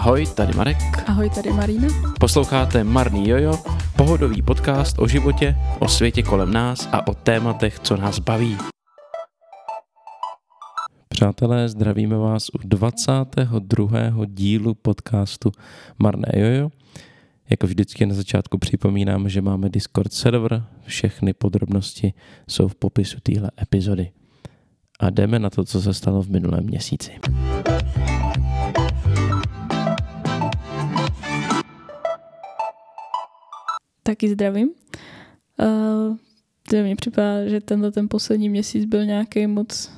[0.00, 0.76] Ahoj, tady Marek.
[1.06, 1.88] Ahoj, tady Marina.
[2.20, 3.58] Posloucháte Marný Jojo,
[3.96, 8.56] pohodový podcast o životě, o světě kolem nás a o tématech, co nás baví.
[11.08, 14.26] Přátelé, zdravíme vás u 22.
[14.26, 15.52] dílu podcastu
[15.98, 16.70] Marné Jojo.
[17.50, 22.14] Jako vždycky na začátku připomínám, že máme Discord server, všechny podrobnosti
[22.48, 24.10] jsou v popisu téhle epizody.
[25.00, 27.12] A jdeme na to, co se stalo v minulém měsíci.
[34.10, 34.70] Taky zdravím.
[35.60, 36.16] Uh,
[36.82, 39.90] mně připadá, že tenhle ten poslední měsíc byl nějaký moc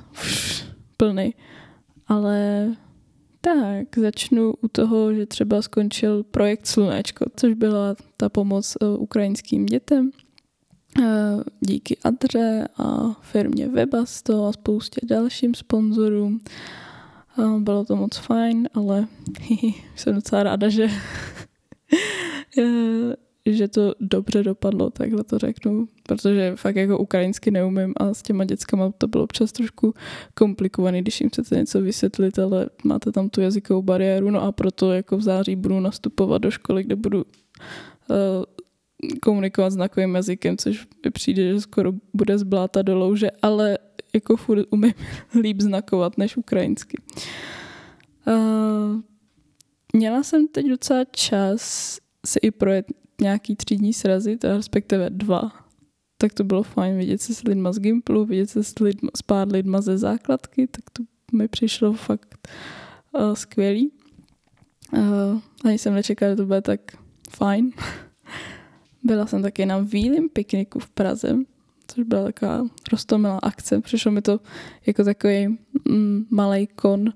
[0.96, 1.34] plný.
[2.08, 2.68] Ale
[3.40, 9.66] tak, začnu u toho, že třeba skončil projekt Slunečko, což byla ta pomoc uh, ukrajinským
[9.66, 10.10] dětem.
[10.98, 11.04] Uh,
[11.60, 16.40] díky Adře a firmě Webasto a spoustě dalším sponzorům.
[17.38, 19.06] Uh, bylo to moc fajn, ale
[19.96, 20.88] jsem docela ráda, že
[23.46, 28.44] že to dobře dopadlo, takhle to řeknu, protože fakt jako ukrajinsky neumím a s těma
[28.44, 29.94] dětskama to bylo občas trošku
[30.34, 34.92] komplikovaný, když jim chcete něco vysvětlit, ale máte tam tu jazykovou bariéru, no a proto
[34.92, 38.16] jako v září budu nastupovat do školy, kde budu uh,
[39.22, 43.78] komunikovat znakovým jazykem, což mi přijde, že skoro bude z bláta do louže, ale
[44.14, 44.94] jako furt umím
[45.40, 46.96] líp znakovat než ukrajinsky.
[48.26, 49.00] Uh,
[49.92, 52.86] měla jsem teď docela čas si i projet
[53.22, 55.52] nějaký třídní srazy, to respektive dva,
[56.22, 59.22] tak to bylo fajn vidět se s lidma z Gimplu, vidět se s, lidma, s
[59.22, 62.48] pár lidma ze základky, tak to mi přišlo fakt
[63.12, 63.92] uh, skvělý.
[64.92, 66.80] Uh, ani jsem nečekala, že to bude tak
[67.30, 67.70] fajn.
[69.04, 71.36] Byla jsem taky na výlým pikniku v Praze,
[71.86, 72.62] což byla taková
[72.92, 73.80] rostomilá akce.
[73.80, 74.40] Přišlo mi to
[74.86, 77.12] jako takový mm, malý kon, uh,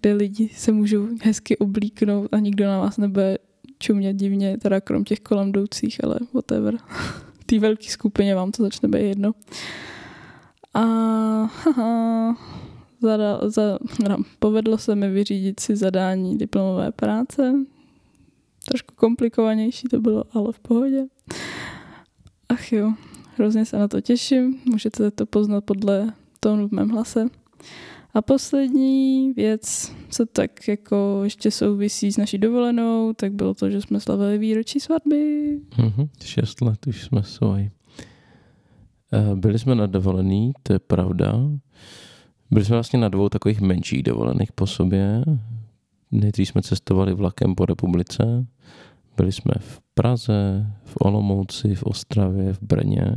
[0.00, 3.38] kde lidi se můžou hezky oblíknout a nikdo na vás nebude
[3.78, 6.78] čumět divně, teda krom těch kolem jdoucích, ale whatever.
[7.46, 9.32] Té velké skupině vám to začne být jedno.
[10.74, 10.80] A
[11.44, 12.36] haha,
[13.02, 13.78] zada, za,
[14.08, 17.54] no, povedlo se mi vyřídit si zadání diplomové práce.
[18.68, 21.06] Trošku komplikovanější to bylo, ale v pohodě.
[22.48, 22.92] Ach jo,
[23.36, 24.60] hrozně se na to těším.
[24.64, 27.26] Můžete to poznat podle tónu v mém hlase.
[28.16, 33.80] A poslední věc, co tak jako ještě souvisí s naší dovolenou, tak bylo to, že
[33.80, 35.50] jsme slavili výročí svatby.
[35.76, 37.70] Mm-hmm, šest let už jsme svoji.
[39.12, 41.32] Eh, byli jsme na dovolený, to je pravda.
[42.50, 45.24] Byli jsme vlastně na dvou takových menších dovolených po sobě.
[46.10, 48.46] Nejdřív jsme cestovali vlakem po republice.
[49.16, 53.14] Byli jsme v Praze, v Olomouci, v Ostravě, v Brně.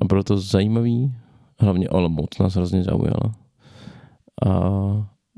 [0.00, 1.14] A bylo to zajímavý,
[1.58, 3.41] hlavně Olomouc nás hrozně zaujala
[4.46, 4.50] a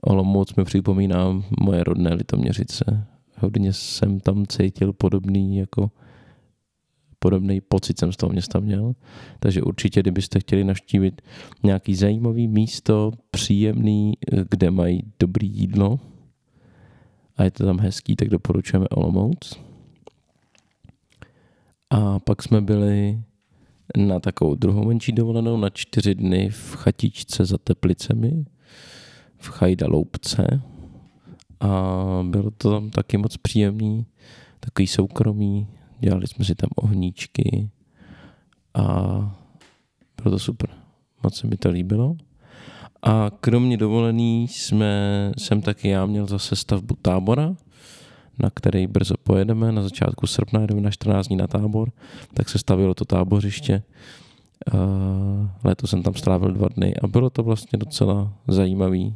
[0.03, 3.07] Olomouc mi připomíná moje rodné Litoměřice.
[3.39, 5.91] Hodně jsem tam cítil podobný jako
[7.19, 8.95] podobný pocit jsem z toho města měl.
[9.39, 11.23] Takže určitě, kdybyste chtěli navštívit
[11.63, 14.13] nějaký zajímavý místo, příjemný,
[14.51, 16.01] kde mají dobrý jídlo
[17.37, 19.61] a je to tam hezký, tak doporučujeme Olomouc.
[21.91, 23.21] A pak jsme byli
[23.97, 28.45] na takovou druhou menší dovolenou na čtyři dny v chatičce za Teplicemi
[29.45, 30.63] v Chajda Loupce
[31.61, 31.71] a
[32.23, 34.07] bylo to tam taky moc příjemný,
[34.61, 35.67] takový soukromý,
[36.01, 37.71] dělali jsme si tam ohníčky
[38.75, 38.85] a
[40.23, 40.71] bylo to super.
[41.23, 42.17] Moc se mi to líbilo.
[43.03, 47.55] A kromě dovolený jsme, jsem taky já měl zase stavbu tábora,
[48.39, 49.73] na který brzo pojedeme.
[49.73, 51.93] Na začátku srpna jdeme na 14 dní na tábor,
[52.35, 53.83] tak se stavilo to tábořiště.
[55.65, 59.15] Letos jsem tam strávil dva dny a bylo to vlastně docela zajímavý.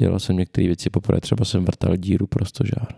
[0.00, 2.88] Dělal jsem některé věci poprvé, třeba jsem vrtal díru pro stožár.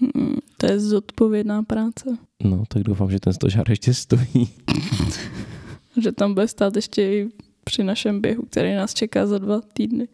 [0.00, 2.18] Hmm, to je zodpovědná práce.
[2.42, 4.48] No, tak doufám, že ten stožár ještě stojí.
[6.02, 7.28] že tam bude stát ještě i
[7.64, 10.08] při našem běhu, který nás čeká za dva týdny.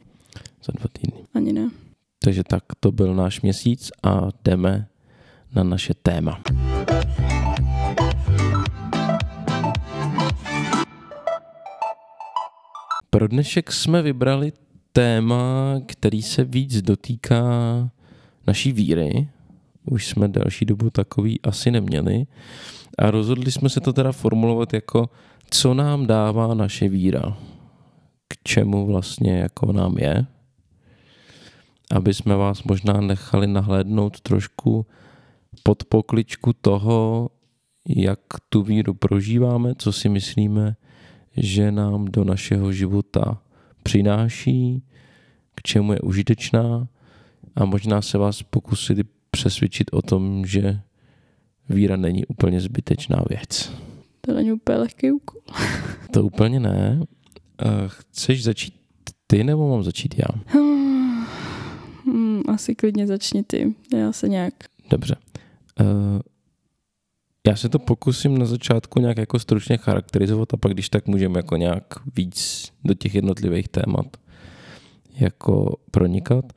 [0.65, 1.25] Za dva týdny.
[1.35, 1.71] Ani ne.
[2.19, 4.89] Takže tak to byl náš měsíc a jdeme
[5.55, 6.43] na naše téma.
[13.11, 14.53] Pro dnešek jsme vybrali
[14.97, 17.45] téma, který se víc dotýká
[18.47, 19.29] naší víry.
[19.85, 22.27] Už jsme další dobu takový asi neměli.
[22.99, 25.11] A rozhodli jsme se to teda formulovat jako,
[25.51, 27.37] co nám dává naše víra.
[28.29, 30.27] K čemu vlastně jako nám je.
[31.91, 34.87] Aby jsme vás možná nechali nahlédnout trošku
[35.63, 37.29] pod pokličku toho,
[37.89, 40.77] jak tu víru prožíváme, co si myslíme,
[41.37, 43.43] že nám do našeho života
[43.87, 44.83] přináší,
[45.55, 46.89] k čemu je užitečná
[47.57, 48.99] a možná se vás pokusit
[49.31, 50.81] přesvědčit o tom, že
[51.69, 53.73] víra není úplně zbytečná věc.
[54.21, 55.41] To není úplně lehký úkol.
[56.11, 57.01] To úplně ne.
[57.87, 58.75] Chceš začít
[59.27, 60.61] ty nebo mám začít já?
[62.07, 63.75] Hmm, asi klidně začni ty.
[63.95, 64.55] Já se nějak...
[64.91, 65.17] Dobře.
[67.47, 71.39] Já se to pokusím na začátku nějak jako stručně charakterizovat a pak když tak můžeme
[71.39, 71.85] jako nějak
[72.17, 74.17] víc do těch jednotlivých témat
[75.15, 76.53] jako pronikat.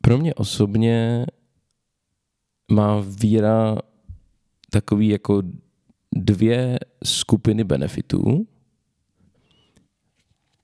[0.00, 1.26] Pro mě osobně
[2.72, 3.78] má víra
[4.70, 5.42] takový jako
[6.14, 8.46] dvě skupiny benefitů.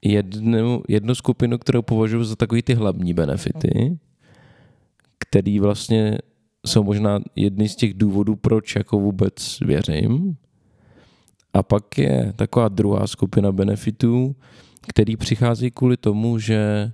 [0.02, 3.98] Jednu, jednu skupinu, kterou považuji za takový ty hlavní benefity,
[5.18, 6.18] který vlastně
[6.66, 10.36] jsou možná jedny z těch důvodů, proč jako vůbec věřím.
[11.52, 14.36] A pak je taková druhá skupina benefitů,
[14.88, 16.92] který přichází kvůli tomu, že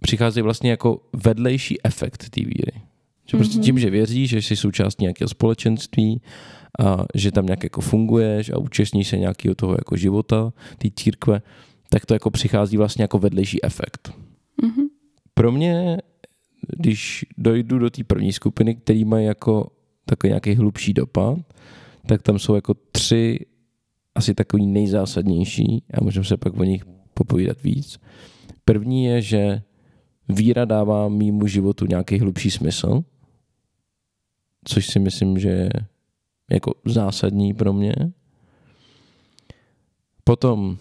[0.00, 2.82] přichází vlastně jako vedlejší efekt té víry.
[3.26, 3.62] Že prostě mm-hmm.
[3.62, 6.20] tím, že věříš, že jsi součást nějakého společenství
[6.80, 11.42] a že tam nějak jako funguješ a účastníš se nějakého toho jako života, té církve,
[11.88, 14.12] tak to jako přichází vlastně jako vedlejší efekt.
[14.62, 14.86] Mm-hmm.
[15.34, 15.98] Pro mě,
[16.76, 19.70] když dojdu do té první skupiny, který mají jako
[20.04, 21.38] takový nějaký hlubší dopad,
[22.06, 23.38] tak tam jsou jako tři
[24.14, 27.98] asi takový nejzásadnější a můžeme se pak o nich popovídat víc.
[28.64, 29.62] První je, že
[30.28, 33.04] víra dává mýmu životu nějaký hlubší smysl,
[34.64, 35.70] což si myslím, že je
[36.52, 37.94] jako zásadní pro mě.
[40.24, 40.78] Potom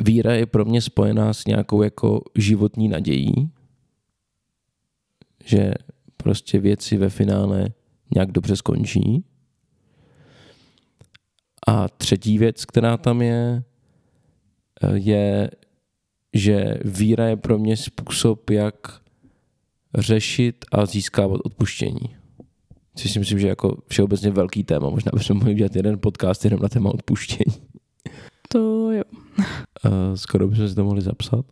[0.00, 3.50] víra je pro mě spojená s nějakou jako životní nadějí,
[5.44, 5.74] že
[6.16, 7.68] prostě věci ve finále
[8.14, 9.24] nějak dobře skončí.
[11.68, 13.62] A třetí věc, která tam je,
[14.94, 15.50] je,
[16.32, 18.74] že víra je pro mě způsob, jak
[19.98, 22.16] řešit a získávat odpuštění.
[22.96, 24.90] Což si myslím, že je jako všeobecně velký téma.
[24.90, 27.62] Možná bychom mohli dělat jeden podcast jenom na téma odpuštění.
[28.48, 29.02] To jo.
[30.14, 31.46] Skoro bychom si to mohli zapsat.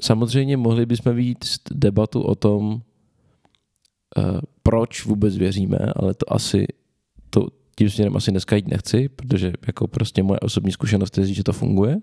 [0.00, 2.82] Samozřejmě mohli bychom víc debatu o tom,
[4.62, 6.66] proč vůbec věříme, ale to asi
[7.30, 11.44] to tím směrem asi dneska jít nechci, protože jako prostě moje osobní zkušenost je, že
[11.44, 11.96] to funguje.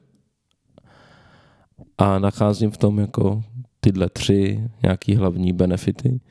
[1.97, 3.43] A nacházím v tom jako
[3.79, 6.21] tyhle tři nějaký hlavní benefity.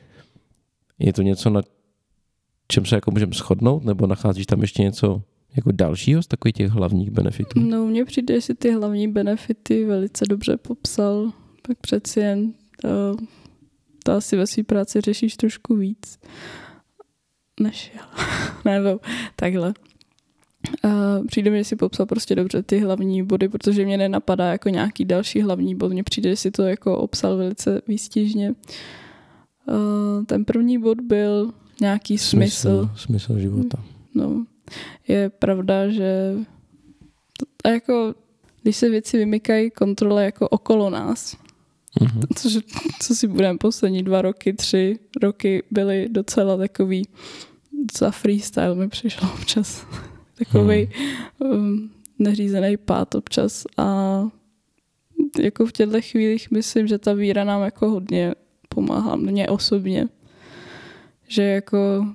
[0.99, 1.63] Je to něco, na
[2.69, 5.23] čem se jako můžeme shodnout, nebo nacházíš tam ještě něco
[5.57, 7.61] jako dalšího z takových těch hlavních benefitů?
[7.61, 11.33] No, mně přijde, že ty hlavní benefity velice dobře popsal,
[11.69, 13.17] tak přeci jen to,
[14.05, 16.19] to asi ve své práci řešíš trošku víc
[17.61, 18.09] než já.
[18.65, 19.01] nebo
[19.37, 19.75] takhle.
[20.85, 24.69] Uh, přijde mi, že si popsal prostě dobře ty hlavní body, protože mě nenapadá jako
[24.69, 25.93] nějaký další hlavní bod.
[25.93, 28.55] Mně přijde, že si to jako obsal velice výstižně.
[29.69, 32.87] Uh, ten první bod byl nějaký smysl.
[32.87, 33.85] Smysl, smysl života.
[34.15, 34.45] No,
[35.09, 36.35] je pravda, že
[37.39, 38.15] to, a jako,
[38.63, 41.37] když se věci vymykají kontrole jako okolo nás,
[42.01, 42.27] mm-hmm.
[42.37, 42.59] což,
[43.01, 47.09] co si budeme poslední dva roky, tři roky byly docela takový
[47.99, 49.87] za freestyle mi přišlo občas.
[50.39, 50.91] Takový
[51.41, 51.51] hmm.
[51.53, 54.23] um, neřízený pát občas a
[55.41, 58.35] jako v těchto chvílích myslím, že ta víra nám jako hodně
[58.69, 60.09] pomáhá, mě osobně
[61.29, 62.07] že jako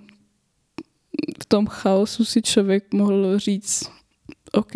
[1.42, 3.92] v tom chaosu si člověk mohl říct,
[4.52, 4.76] OK,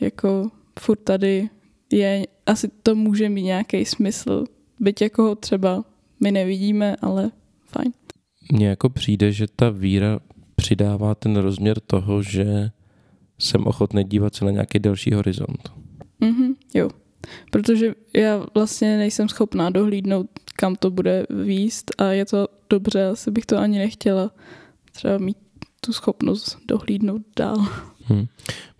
[0.00, 1.50] jako furt tady
[1.92, 4.44] je, asi to může mít nějaký smysl,
[4.80, 5.84] byť jako ho třeba
[6.20, 7.30] my nevidíme, ale
[7.66, 7.92] fajn.
[8.52, 10.20] Mně jako přijde, že ta víra
[10.56, 12.70] přidává ten rozměr toho, že
[13.38, 15.72] jsem ochotný dívat se na nějaký další horizont.
[16.20, 16.90] Mm-hmm, jo,
[17.50, 23.30] protože já vlastně nejsem schopná dohlídnout, kam to bude výst a je to dobře, asi
[23.30, 24.30] bych to ani nechtěla
[24.92, 25.36] třeba mít
[25.80, 27.66] tu schopnost dohlídnout dál.
[28.04, 28.26] Hmm.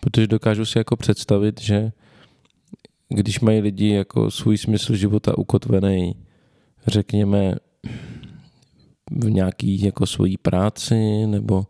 [0.00, 1.92] Protože dokážu si jako představit, že
[3.14, 6.16] když mají lidi jako svůj smysl života ukotvený,
[6.86, 7.54] řekněme,
[9.10, 11.66] v nějaký jako svojí práci nebo,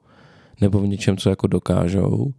[0.61, 2.33] nebo v něčem, co jako dokážou,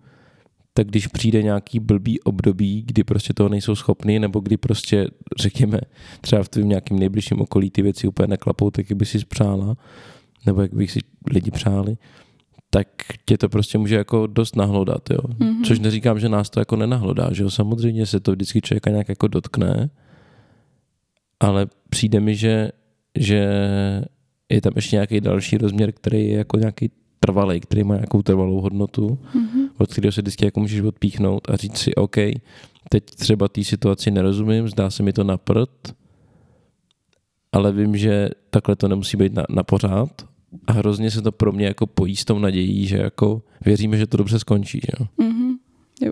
[0.74, 5.08] tak když přijde nějaký blbý období, kdy prostě toho nejsou schopni, nebo kdy prostě,
[5.40, 5.80] řekněme,
[6.22, 9.76] třeba v tvém nějakým nejbližším okolí ty věci úplně neklapou, tak jak by si přála,
[10.46, 11.00] nebo jak bych si
[11.32, 11.98] lidi přáli,
[12.74, 12.88] tak
[13.26, 15.18] tě to prostě může jako dost nahlodat, jo.
[15.18, 15.64] Mm-hmm.
[15.66, 17.50] Což neříkám, že nás to jako nenahlodá, že jo.
[17.50, 19.90] Samozřejmě se to vždycky člověka nějak jako dotkne,
[21.40, 22.70] ale přijde mi, že,
[23.20, 23.50] že
[24.50, 28.62] je tam ještě nějaký další rozměr, který je jako nějaký trvalý, který má nějakou trvalou
[28.62, 29.70] hodnotu, mm-hmm.
[29.78, 32.16] od kterého se vždycky jako můžeš odpíchnout a říct si, OK,
[32.90, 35.94] teď třeba té situaci nerozumím, zdá se mi to na prd,
[37.52, 40.33] ale vím, že takhle to nemusí být na, na pořád
[40.68, 44.08] a hrozně se to pro mě jako pojí s tou nadějí, že jako věříme, že
[44.08, 44.82] to dobře skončí.
[44.84, 45.06] Že?
[45.20, 45.56] Mm-hmm.
[46.02, 46.12] Jo.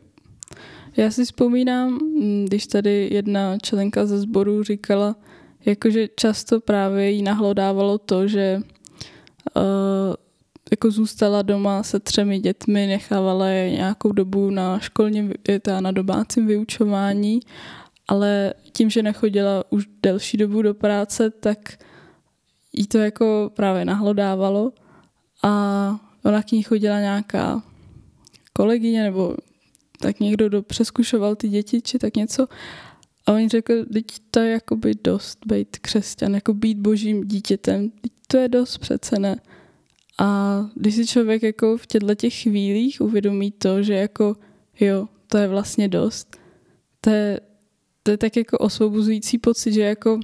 [0.97, 5.15] Já si vzpomínám, mm, když tady jedna členka ze sboru říkala,
[5.65, 8.61] jakože často právě jí nahlodávalo to, že
[9.55, 9.61] uh,
[10.71, 15.33] jako zůstala doma se třemi dětmi, nechávala je nějakou dobu na školním,
[15.79, 17.39] na domácím vyučování,
[18.07, 21.77] ale tím, že nechodila už delší dobu do práce, tak
[22.73, 24.71] jí to jako právě nahlodávalo
[25.43, 27.63] a ona k ní chodila nějaká
[28.53, 29.35] kolegyně nebo
[29.99, 32.47] tak někdo, kdo přeskušoval ty děti, či tak něco.
[33.25, 37.89] A oni řekl, teď to je jako by dost být křesťan, jako být božím dítětem,
[37.89, 39.35] teď to je dost přece ne.
[40.19, 44.35] A když si člověk jako v těchto těch chvílích uvědomí to, že jako
[44.79, 46.37] jo, to je vlastně dost,
[47.01, 47.39] to je,
[48.03, 50.19] to je tak jako osvobozující pocit, že jako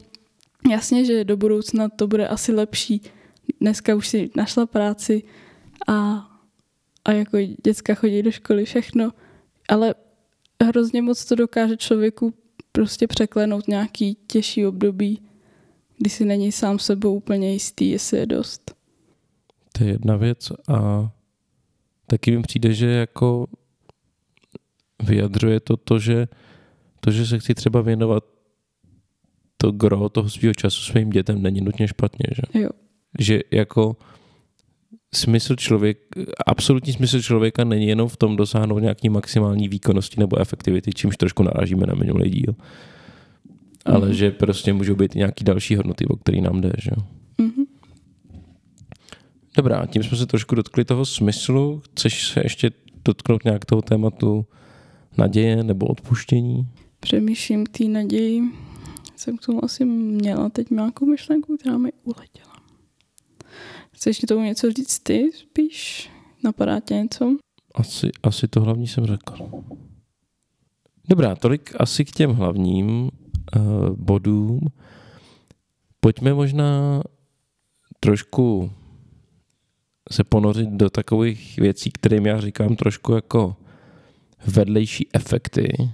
[0.71, 3.01] jasně, že do budoucna to bude asi lepší.
[3.61, 5.23] Dneska už si našla práci
[5.87, 6.27] a,
[7.05, 9.11] a jako děcka chodí do školy, všechno,
[9.69, 9.95] ale
[10.63, 12.33] hrozně moc to dokáže člověku
[12.71, 15.21] prostě překlenout nějaký těžší období,
[15.97, 18.75] kdy si není sám sebou úplně jistý, jestli je dost.
[19.71, 21.09] To je jedna věc a
[22.07, 23.47] taky mi přijde, že jako
[25.03, 26.27] vyjadřuje to to, že
[26.99, 28.23] to, že se chci třeba věnovat
[29.57, 32.61] to gro toho svého času svým dětem není nutně špatně, že?
[32.61, 32.69] Jo.
[33.19, 33.95] Že jako
[35.15, 35.97] smysl člověk,
[36.47, 41.43] absolutní smysl člověka není jenom v tom dosáhnout nějaký maximální výkonnosti nebo efektivity, čímž trošku
[41.43, 42.55] narážíme na minulý díl.
[43.85, 44.13] Ale mm-hmm.
[44.13, 46.91] že prostě můžou být nějaký další hodnoty, o který nám jde, že?
[46.91, 47.65] Mm-hmm.
[49.57, 51.81] Dobrá, tím jsme se trošku dotkli toho smyslu.
[51.85, 52.71] Chceš se ještě
[53.05, 54.45] dotknout nějak toho tématu
[55.17, 56.67] naděje nebo odpuštění?
[56.99, 58.41] Přemýšlím k té naději.
[59.15, 62.53] Jsem k tomu asi měla teď nějakou myšlenku, která mi uletěla.
[63.91, 66.09] Chceš tomu něco říct ty spíš?
[66.43, 67.37] Napadá tě něco?
[67.75, 69.63] Asi, asi to hlavní jsem řekl.
[71.09, 73.09] Dobrá, tolik asi k těm hlavním uh,
[73.95, 74.59] bodům.
[75.99, 77.01] Pojďme možná
[77.99, 78.71] trošku
[80.11, 83.55] se ponořit do takových věcí, kterým já říkám trošku jako
[84.47, 85.91] vedlejší efekty,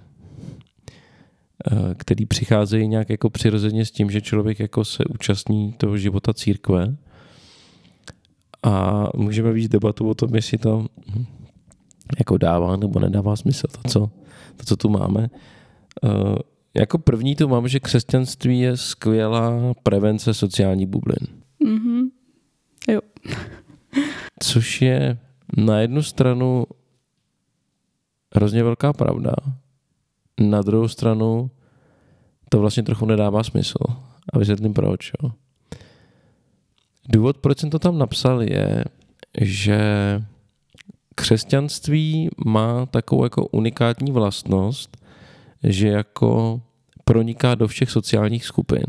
[1.98, 6.96] který přicházejí nějak jako přirozeně s tím, že člověk jako se účastní toho života církve
[8.64, 10.86] a můžeme víc debatu o tom, jestli to
[12.20, 14.10] jako dává nebo nedává smysl to, co,
[14.58, 15.30] to, co tu máme.
[16.04, 16.36] Uh,
[16.74, 21.28] jako první tu mám, že křesťanství je skvělá prevence sociální bublin.
[21.66, 22.10] Mm-hmm.
[22.90, 23.00] Jo.
[24.44, 25.18] Což je
[25.58, 26.66] na jednu stranu
[28.36, 29.34] hrozně velká pravda.
[30.40, 31.52] Na druhou stranu
[32.50, 33.78] to vlastně trochu nedává smysl.
[34.34, 35.12] A vysvětlím proč.
[35.24, 35.32] Jo.
[37.10, 38.84] Důvod, proč jsem to tam napsal, je,
[39.42, 39.80] že
[41.16, 44.98] křesťanství má takovou jako unikátní vlastnost,
[45.64, 46.62] že jako
[47.04, 48.86] proniká do všech sociálních skupin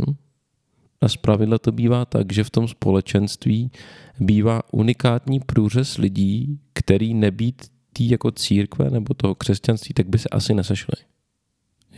[1.00, 3.70] a zpravidla to bývá tak, že v tom společenství
[4.20, 10.28] bývá unikátní průřez lidí, který nebýt tý jako církve nebo toho křesťanství, tak by se
[10.28, 11.13] asi nesešli.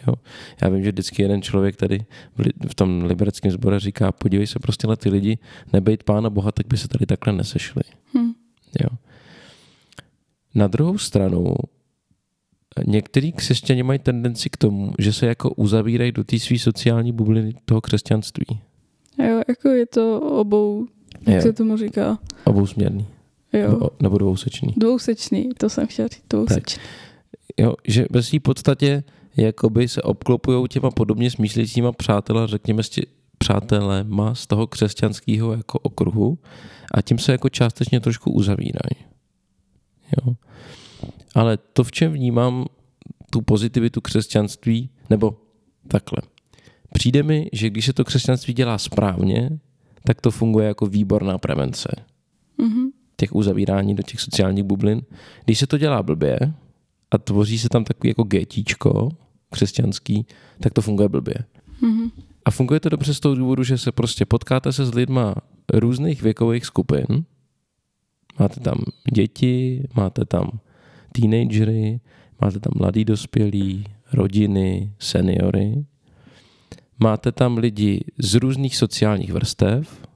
[0.07, 0.15] Jo?
[0.63, 2.05] Já vím, že vždycky jeden člověk tady
[2.69, 5.39] v tom libereckém sboru říká, podívej se prostě na ty lidi,
[5.73, 7.83] nebejt pána Boha, tak by se tady takhle nesešli.
[8.15, 8.33] Hmm.
[8.83, 8.89] Jo?
[10.55, 11.55] Na druhou stranu,
[12.87, 17.55] některý křesťani mají tendenci k tomu, že se jako uzavírají do té své sociální bubliny
[17.65, 18.47] toho křesťanství.
[19.29, 20.87] Jo, jako je to obou,
[21.27, 21.43] jak jo.
[21.43, 22.19] se tomu říká?
[22.45, 23.07] Obou směrný.
[23.53, 23.71] Jo.
[23.71, 24.75] Nebo, nebo dvousečný.
[24.77, 26.63] Dvousečný, to jsem chtěl říct, dvousečný.
[26.75, 26.85] Tak.
[27.57, 29.05] Jo, že ve své podstatě
[29.37, 33.03] jakoby se obklopují těma podobně smýšlejícíma přátela, řekněme si
[33.39, 36.39] přátelema z toho křesťanského jako okruhu
[36.95, 39.07] a tím se jako částečně trošku uzavírají.
[40.17, 40.35] Jo.
[41.35, 42.65] Ale to, v čem vnímám
[43.31, 45.37] tu pozitivitu křesťanství, nebo
[45.89, 46.19] takhle.
[46.93, 49.51] Přijde mi, že když se to křesťanství dělá správně,
[50.05, 51.89] tak to funguje jako výborná prevence.
[52.59, 52.87] Mm-hmm.
[53.17, 55.03] Těch uzavírání do těch sociálních bublin.
[55.45, 56.39] Když se to dělá blbě
[57.11, 59.09] a tvoří se tam takový jako getíčko
[59.51, 60.27] křesťanský,
[60.61, 61.35] tak to funguje blbě.
[61.83, 62.11] Mm-hmm.
[62.45, 65.35] A funguje to dobře z toho důvodu, že se prostě potkáte se s lidma
[65.73, 67.25] různých věkových skupin.
[68.39, 68.79] Máte tam
[69.15, 70.51] děti, máte tam
[71.13, 72.01] teenagery,
[72.41, 75.85] máte tam mladý dospělí, rodiny, seniory.
[76.99, 80.07] Máte tam lidi z různých sociálních vrstev,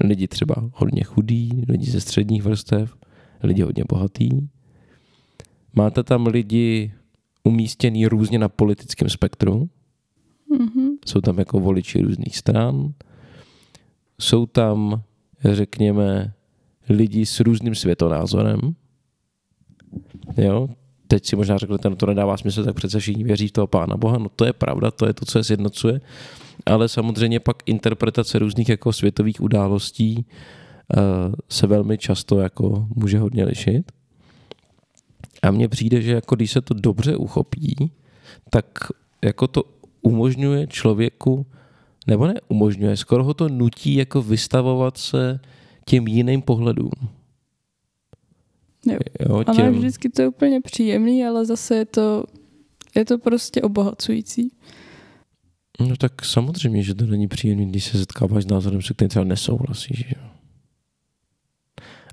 [0.00, 2.96] lidi třeba hodně chudí, lidi ze středních vrstev,
[3.42, 4.30] lidi hodně bohatý.
[5.74, 6.92] Máte tam lidi
[7.44, 9.68] umístěný různě na politickém spektru.
[10.50, 10.90] Mm-hmm.
[11.06, 12.92] Jsou tam jako voliči různých stran.
[14.20, 15.02] jsou tam,
[15.44, 16.32] řekněme,
[16.88, 18.60] lidi s různým světonázorem.
[20.36, 20.68] Jo,
[21.08, 23.96] teď si možná řekli, no to nedává smysl, tak přece všichni věří v toho Pána
[23.96, 24.18] Boha.
[24.18, 26.00] No to je pravda, to je to, co je sjednocuje.
[26.66, 33.44] Ale samozřejmě pak interpretace různých jako světových událostí uh, se velmi často jako může hodně
[33.44, 33.92] lišit.
[35.44, 37.90] A mně přijde, že jako když se to dobře uchopí,
[38.50, 38.66] tak
[39.24, 39.64] jako to
[40.02, 41.46] umožňuje člověku,
[42.06, 45.40] nebo ne umožňuje, skoro ho to nutí jako vystavovat se
[45.86, 46.90] těm jiným pohledům.
[48.86, 48.98] Jo.
[49.20, 49.64] Jo, těm...
[49.64, 52.24] Ale vždycky to je úplně příjemný, ale zase je to,
[52.94, 54.52] je to prostě obohacující.
[55.80, 59.24] No tak samozřejmě, že to není příjemný, když se setkáváš s názorem, se kterým třeba
[59.24, 60.04] nesouhlasíš.
[60.16, 60.23] Jo.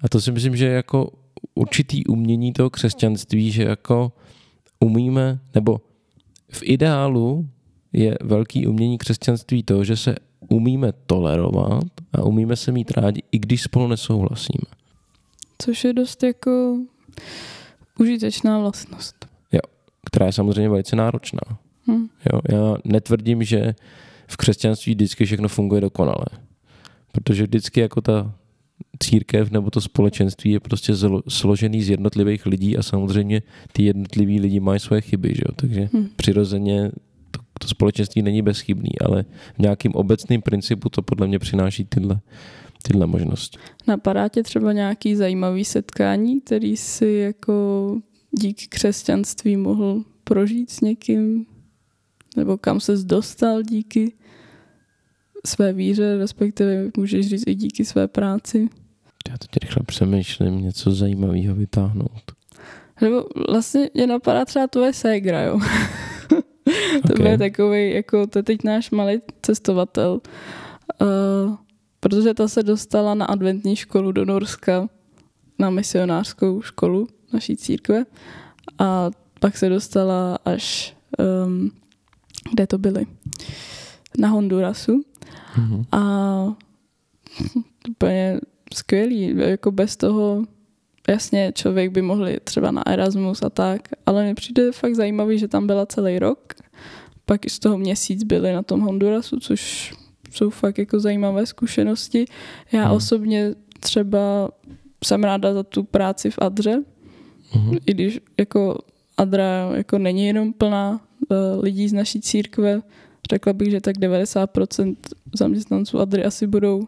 [0.03, 1.09] A to si myslím, že je jako
[1.55, 4.11] určitý umění toho křesťanství, že jako
[4.79, 5.81] umíme, nebo
[6.51, 7.49] v ideálu
[7.93, 10.15] je velký umění křesťanství to, že se
[10.49, 14.65] umíme tolerovat a umíme se mít rádi, i když spolu nesouhlasíme.
[15.57, 16.77] Což je dost jako
[17.99, 19.25] užitečná vlastnost.
[19.51, 19.59] Jo,
[20.05, 21.41] která je samozřejmě velice náročná.
[21.87, 22.07] Hmm.
[22.33, 23.75] Jo, já netvrdím, že
[24.27, 26.25] v křesťanství vždycky všechno funguje dokonale.
[27.11, 28.33] Protože vždycky jako ta
[29.01, 30.93] církev nebo to společenství je prostě
[31.27, 33.41] složený z jednotlivých lidí a samozřejmě
[33.71, 35.55] ty jednotliví lidi mají svoje chyby, že jo?
[35.55, 36.07] takže hmm.
[36.15, 36.91] přirozeně
[37.31, 42.19] to, to společenství není bezchybný, ale v nějakým obecným principu to podle mě přináší tyhle,
[42.83, 43.57] tyhle možnosti.
[43.87, 47.97] Napadá tě třeba nějaký zajímavý setkání, který si jako
[48.31, 51.45] díky křesťanství mohl prožít s někým?
[52.37, 54.13] Nebo kam ses dostal díky
[55.45, 58.69] své víře, respektive můžeš říct i díky své práci?
[59.29, 62.31] Já teď rychle přemýšlím něco zajímavého vytáhnout.
[63.01, 65.59] Nebo vlastně mě napadá třeba tvoje ségra, jo.
[67.07, 67.15] to okay.
[67.17, 70.21] bude takový, jako to je teď náš malý cestovatel.
[71.01, 71.55] Uh,
[71.99, 74.87] protože ta se dostala na adventní školu do Norska,
[75.59, 78.05] na misionářskou školu naší církve
[78.79, 80.95] a pak se dostala až,
[81.45, 81.71] um,
[82.51, 83.05] kde to byly,
[84.17, 85.03] na Hondurasu.
[85.55, 85.85] Mm-hmm.
[85.91, 86.55] A
[87.89, 88.39] úplně
[88.73, 90.43] skvělý, jako bez toho
[91.09, 95.39] jasně člověk by mohl jít třeba na Erasmus a tak, ale mi přijde fakt zajímavý,
[95.39, 96.53] že tam byla celý rok,
[97.25, 99.93] pak i z toho měsíc byli na tom Hondurasu, což
[100.31, 102.25] jsou fakt jako zajímavé zkušenosti.
[102.71, 102.95] Já hmm.
[102.95, 104.49] osobně třeba
[105.03, 106.83] jsem ráda za tu práci v Adře,
[107.51, 107.77] hmm.
[107.85, 108.77] i když jako
[109.17, 110.91] Adra jako není jenom plná
[111.29, 112.81] uh, lidí z naší církve,
[113.31, 114.95] řekla bych, že tak 90%
[115.35, 116.87] zaměstnanců Adry asi budou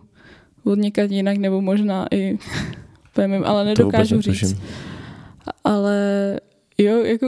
[0.63, 2.37] od někať jinak, nebo možná i
[3.13, 4.55] povím, ale nedokážu říct.
[5.63, 6.39] Ale
[6.77, 7.27] jo, jako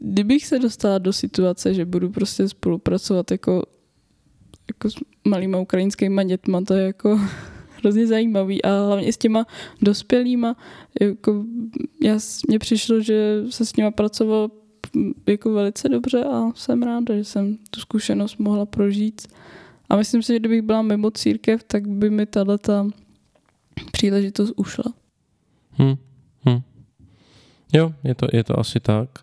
[0.00, 3.62] kdybych se dostala do situace, že budu prostě spolupracovat jako,
[4.68, 7.20] jako s malýma ukrajinskýma dětma, to je jako
[7.78, 9.46] hrozně zajímavý a hlavně i s těma
[9.82, 10.56] dospělýma,
[11.00, 11.44] jako
[12.02, 14.50] já, mně přišlo, že se s nima pracoval
[15.26, 19.28] jako velice dobře a jsem ráda, že jsem tu zkušenost mohla prožít.
[19.88, 22.90] A myslím si, že kdybych byla mimo církev, tak by mi tato
[23.92, 24.84] příležitost ušla.
[25.70, 25.94] Hmm.
[26.40, 26.60] Hmm.
[27.72, 29.18] Jo, je to, je to asi tak.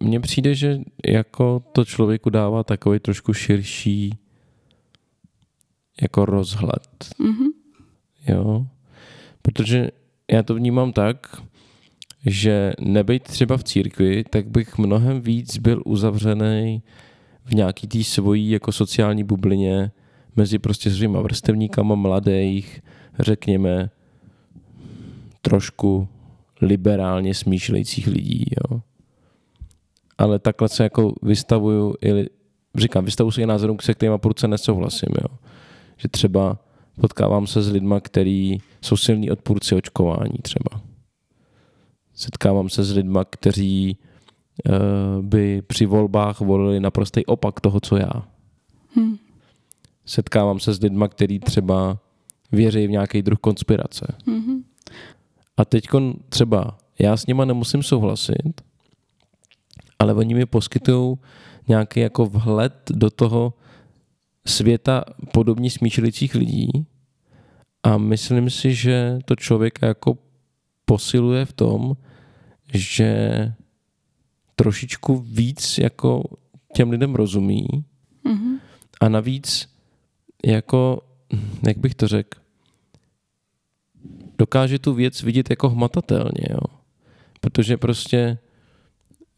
[0.00, 4.18] Mně přijde, že jako to člověku dává takový trošku širší
[6.02, 7.14] jako rozhled.
[7.20, 7.48] Mm-hmm.
[8.28, 8.66] Jo.
[9.42, 9.90] Protože
[10.30, 11.42] já to vnímám tak,
[12.26, 16.82] že nebejt třeba v církvi, tak bych mnohem víc byl uzavřený
[17.46, 19.90] v nějaký té svojí jako sociální bublině
[20.36, 22.82] mezi prostě svýma vrstevníkama mladých,
[23.18, 23.90] řekněme,
[25.42, 26.08] trošku
[26.60, 28.80] liberálně smýšlejících lidí, jo.
[30.18, 31.94] Ale takhle se jako vystavuju,
[32.74, 35.38] říkám, vystavuju se i názorům, se kterými prudce nesouhlasím, jo.
[35.96, 36.58] Že třeba
[37.00, 40.80] potkávám se s lidma, kteří jsou silní odpůrci očkování třeba.
[42.14, 43.98] Setkávám se s lidma, kteří
[45.20, 48.28] by při volbách volili naprostý opak toho, co já.
[48.94, 49.16] Hmm.
[50.06, 51.98] Setkávám se s lidma, kteří třeba
[52.52, 54.14] věří v nějaký druh konspirace.
[54.26, 54.62] Mm-hmm.
[55.56, 55.88] A teď
[56.28, 58.60] třeba já s nima nemusím souhlasit,
[59.98, 61.16] ale oni mi poskytují
[61.68, 63.54] nějaký jako vhled do toho
[64.46, 66.86] světa podobně smýšlejících lidí
[67.82, 70.18] a myslím si, že to člověka jako
[70.84, 71.96] posiluje v tom,
[72.74, 73.52] že
[74.56, 76.22] trošičku víc jako
[76.74, 77.66] těm lidem rozumí
[78.24, 78.58] mm-hmm.
[79.00, 79.68] a navíc
[80.46, 81.02] jako,
[81.66, 82.38] jak bych to řekl,
[84.38, 86.80] dokáže tu věc vidět jako hmatatelně, jo.
[87.40, 88.38] Protože prostě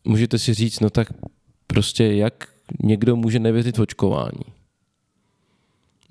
[0.05, 1.09] můžete si říct, no tak
[1.67, 2.49] prostě jak
[2.83, 4.45] někdo může nevěřit v očkování.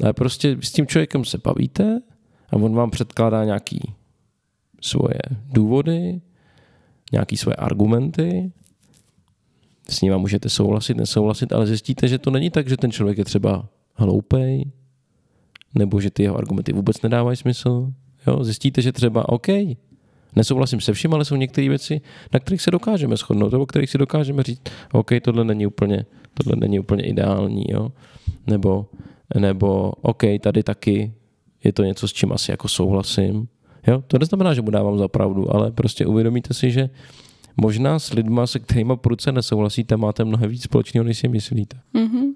[0.03, 2.01] Ale prostě s tím člověkem se bavíte
[2.49, 3.93] a on vám předkládá nějaký
[4.81, 6.21] svoje důvody,
[7.11, 8.51] nějaký svoje argumenty,
[9.89, 13.25] s ním můžete souhlasit, nesouhlasit, ale zjistíte, že to není tak, že ten člověk je
[13.25, 14.65] třeba hloupej,
[15.75, 17.93] nebo že ty jeho argumenty vůbec nedávají smysl.
[18.27, 18.43] Jo?
[18.43, 19.47] Zjistíte, že třeba OK,
[20.35, 22.01] nesouhlasím se vším, ale jsou některé věci,
[22.33, 26.55] na kterých se dokážeme shodnout, nebo kterých si dokážeme říct, OK, tohle není úplně, tohle
[26.59, 27.91] není úplně ideální, jo?
[28.47, 28.85] Nebo,
[29.39, 31.13] nebo OK, tady taky
[31.63, 33.47] je to něco, s čím asi jako souhlasím.
[33.87, 34.03] Jo?
[34.07, 36.89] To neznamená, že mu dávám za pravdu, ale prostě uvědomíte si, že
[37.61, 41.77] možná s lidma, se kterými prudce nesouhlasíte, máte mnohem víc společného, než si myslíte.
[41.93, 42.33] Mm-hmm.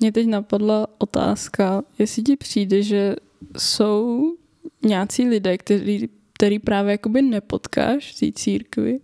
[0.00, 3.16] Mě teď napadla otázka, jestli ti přijde, že
[3.58, 4.24] jsou
[4.82, 9.00] nějací lidé, kteří, který právě jakoby nepotkáš v té církvi.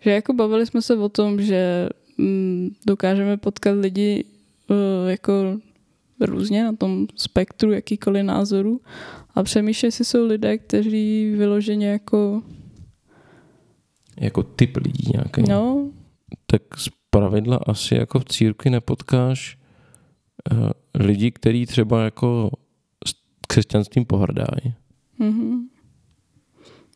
[0.00, 4.24] Že jako bavili jsme se o tom, že mm, dokážeme potkat lidi
[4.70, 5.32] uh, jako
[6.20, 8.80] různě na tom spektru jakýkoliv názoru
[9.34, 12.42] a přemýšlím, jestli jsou lidé, kteří vyloženě jako
[14.20, 15.42] Jako typ lidí nějaký.
[15.50, 15.90] no,
[16.46, 19.58] Tak z pravidla asi jako v církvi nepotkáš
[20.52, 22.50] uh, lidi, kteří třeba jako
[23.06, 23.12] s
[23.48, 24.74] křesťanstvím pohrdají.
[25.18, 25.66] mhm.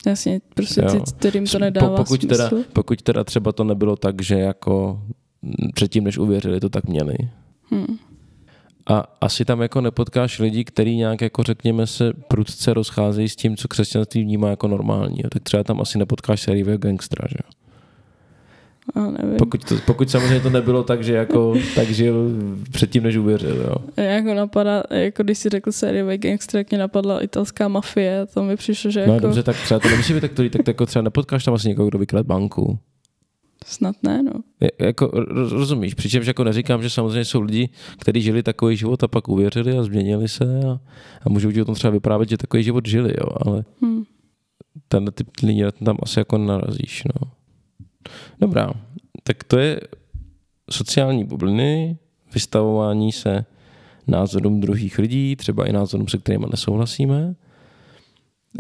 [0.07, 0.91] Jasně, prostě Jo.
[0.91, 2.49] ty, kterým to nedává Po- pokud, smysl.
[2.49, 5.03] teda, pokud teda třeba to nebylo tak, že jako
[5.75, 7.15] předtím, než uvěřili, to tak měli.
[7.75, 7.97] Hm.
[8.87, 13.57] A asi tam jako nepotkáš lidi, kteří nějak jako řekněme se prudce rozcházejí s tím,
[13.57, 15.23] co křesťanství vnímá jako normální.
[15.31, 17.37] Tak třeba tam asi nepotkáš sériového gangstra, že?
[17.45, 17.65] jo.
[18.95, 19.37] A nevím.
[19.37, 22.31] Pokud, to, pokud samozřejmě to nebylo tak, že jako tak žil
[22.71, 23.57] předtím, než uvěřil.
[23.57, 24.05] Jo.
[24.05, 28.57] Jako napadá, jako když si řekl sériový gangster, jak mě napadla italská mafie, to mi
[28.57, 31.45] přišlo, že No jako dobře, tak třeba to nemusí být tak, tak jako třeba nepotkáš
[31.45, 32.79] tam asi někoho, kdo vykrát banku.
[33.65, 34.33] Snad ne, no.
[34.61, 39.03] Je, jako, roz- rozumíš, přičemž jako neříkám, že samozřejmě jsou lidi, kteří žili takový život
[39.05, 40.81] a pak uvěřili a změnili se a,
[41.23, 44.03] a můžou ti o tom třeba vyprávět, že takový život žili, jo, ale Hm.
[44.89, 47.31] tenhle typ lidí tam asi jako narazíš, no.
[48.41, 48.73] Dobrá,
[49.23, 49.81] tak to je
[50.71, 51.99] sociální bubliny,
[52.35, 53.45] vystavování se
[54.07, 57.35] názorům druhých lidí, třeba i názorům, se kterými nesouhlasíme.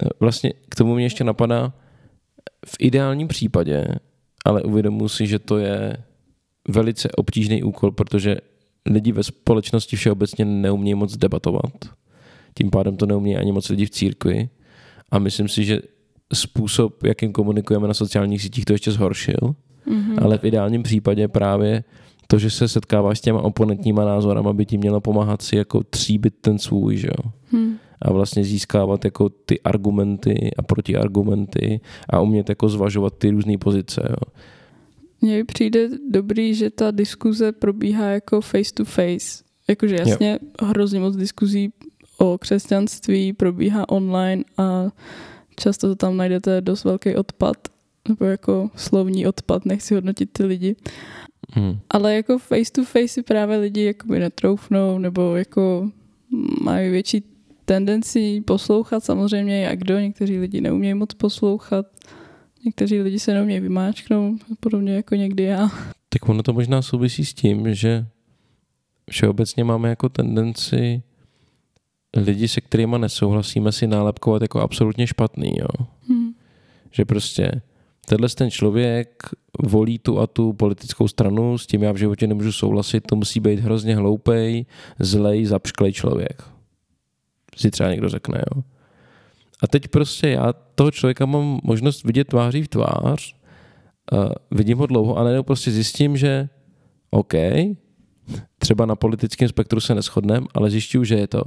[0.03, 1.73] E, Vlastně k tomu mě ještě napadá,
[2.67, 3.87] v ideálním případě,
[4.45, 5.97] ale uvědomuji si, že to je
[6.69, 8.37] velice obtížný úkol, protože
[8.87, 11.73] lidi ve společnosti všeobecně neumějí moc debatovat.
[12.59, 14.49] Tím pádem to neumějí ani moc lidi v církvi.
[15.11, 15.81] A myslím si, že
[16.33, 19.55] způsob, jakým komunikujeme na sociálních sítích, to ještě zhoršil.
[19.87, 20.19] Mhm.
[20.23, 21.85] Ale v ideálním případě právě
[22.27, 26.35] to, že se setkáváš s těma oponentníma názorama, by ti mělo pomáhat si jako tříbit
[26.41, 27.31] ten svůj, že jo.
[27.53, 27.64] Hm.
[28.05, 34.09] A vlastně získávat jako ty argumenty a protiargumenty a umět jako zvažovat ty různé pozice,
[34.11, 34.33] jo.
[35.21, 39.45] Mně přijde dobrý, že ta diskuze probíhá jako face to face.
[39.69, 41.73] Jakože jasně hrozně moc diskuzí
[42.19, 44.91] o křesťanství probíhá online a
[45.57, 47.57] často to tam najdete dost velký odpad,
[48.09, 50.77] nebo jako slovní odpad, nechci hodnotit ty lidi.
[51.51, 51.79] Hmm.
[51.91, 55.91] Ale jako face to face si právě lidi jakoby netroufnou, nebo jako
[56.63, 57.25] mají větší
[57.65, 61.87] tendenci poslouchat samozřejmě jak kdo, někteří lidi neumějí moc poslouchat,
[62.65, 65.71] někteří lidi se neumějí vymáčknout, podobně jako někdy já.
[66.09, 68.07] Tak ono to možná souvisí s tím, že
[69.11, 71.03] všeobecně máme jako tendenci
[72.17, 75.87] lidi, se kterými nesouhlasíme, si nálepkovat jako absolutně špatný, jo.
[76.09, 76.33] Hm.
[76.91, 77.63] Že prostě
[78.07, 79.23] tenhle ten člověk
[79.63, 83.41] volí tu a tu politickou stranu, s tím já v životě nemůžu souhlasit, to musí
[83.41, 84.67] být hrozně hloupej,
[84.99, 86.54] zlej, zapšklej člověk.
[87.57, 88.63] Si třeba někdo řekne, jo.
[89.63, 93.37] A teď prostě já toho člověka mám možnost vidět tváří v tvář,
[94.13, 96.49] uh, vidím ho dlouho a najednou prostě zjistím, že
[97.11, 97.35] OK,
[98.59, 101.43] třeba na politickém spektru se neschodneme, ale zjišťuju, že je to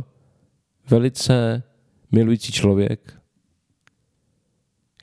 [0.90, 1.64] velice
[2.12, 3.22] milující člověk,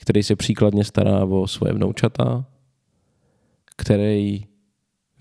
[0.00, 2.46] který se příkladně stará o svoje vnoučata,
[3.76, 4.46] který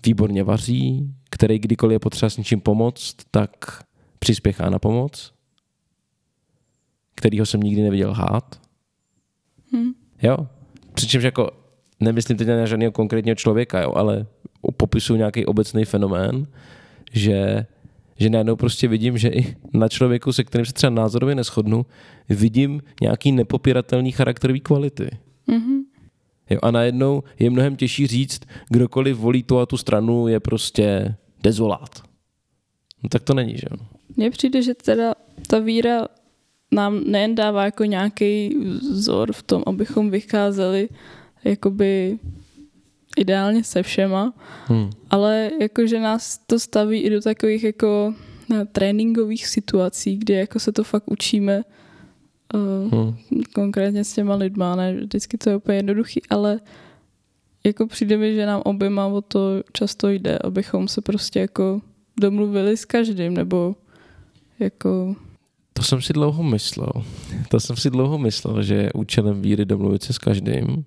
[0.06, 3.50] výborně vaří, který kdykoliv je potřeba s něčím pomoct, tak
[4.18, 5.34] přispěchá na pomoc,
[7.24, 8.60] kterýho jsem nikdy neviděl hát.
[9.72, 9.92] Hm.
[10.22, 10.36] Jo?
[10.94, 11.50] Přičemž jako
[12.00, 14.26] nemyslím teď na žádného konkrétního člověka, jo, ale
[14.76, 16.46] popisuju nějaký obecný fenomén,
[17.12, 17.66] že,
[18.16, 21.86] že najednou prostě vidím, že i na člověku, se kterým se třeba názorově neschodnu,
[22.28, 25.10] vidím nějaký nepopiratelný charakterový kvality.
[25.46, 25.80] Mhm.
[26.50, 31.14] Jo, a najednou je mnohem těžší říct, kdokoliv volí tu a tu stranu, je prostě
[31.42, 32.02] dezolát.
[33.02, 33.86] No tak to není, že jo?
[34.16, 35.14] Mně přijde, že teda
[35.46, 36.08] ta víra
[36.72, 38.56] nám nejen dává jako nějaký
[38.90, 40.88] vzor v tom, abychom vycházeli
[41.44, 42.18] jakoby
[43.16, 44.34] ideálně se všema,
[44.66, 44.90] Hmm.
[45.10, 48.14] ale jakože nás to staví i do takových jako
[48.48, 51.62] na tréninkových situacích, kdy jako se to fakt učíme
[52.54, 53.16] uh, hmm.
[53.54, 56.60] konkrétně s těma lidma, ne vždycky to je úplně jednoduchý, ale
[57.64, 61.80] jako přijde mi, že nám oběma o to často jde, abychom se prostě jako
[62.20, 63.76] domluvili s každým, nebo
[64.58, 65.16] jako...
[65.76, 66.92] To jsem si dlouho myslel.
[67.48, 70.84] To jsem si dlouho myslel, že je účelem víry domluvit se s každým.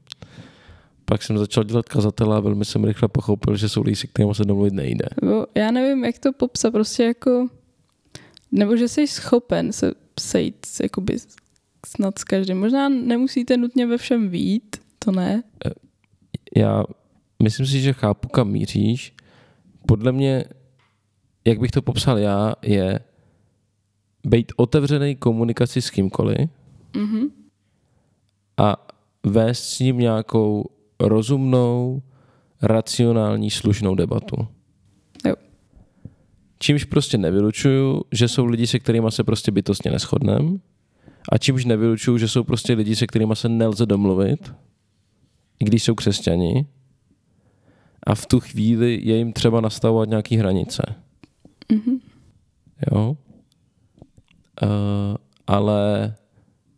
[1.06, 4.36] Pak jsem začal dělat kazatele a velmi jsem rychle pochopil, že jsou lidi, se kterými
[4.36, 5.06] se domluvit nejde.
[5.22, 7.48] No, já nevím, jak to popsat, prostě jako...
[8.52, 11.18] Nebo že jsi schopen se sejít jakoby
[11.86, 12.60] snad s každým.
[12.60, 15.44] Možná nemusíte nutně ve všem vít, to ne.
[15.66, 15.70] Eh,
[16.56, 16.84] já
[17.44, 19.14] myslím si, že chápu, kam míříš.
[19.88, 20.46] Podle mě,
[21.46, 23.00] jak bych to popsal já, je
[24.28, 26.50] být otevřený komunikaci s kýmkoliv
[26.94, 27.30] mm-hmm.
[28.58, 28.88] a
[29.24, 30.66] vést s ním nějakou
[31.00, 32.02] rozumnou,
[32.62, 34.48] racionální, slušnou debatu.
[35.28, 35.36] Jo.
[36.60, 40.62] Čímž prostě nevylučuju, že jsou lidi, se kterými se prostě bytostně neschodnem
[41.32, 44.54] a čímž nevylučuju, že jsou prostě lidi, se kterými se nelze domluvit,
[45.60, 46.66] i když jsou křesťani
[48.04, 50.84] a v tu chvíli je jim třeba nastavovat nějaké hranice.
[51.70, 52.00] Mm-hmm.
[52.92, 53.18] Jo?
[54.64, 54.70] Uh,
[55.48, 56.16] ale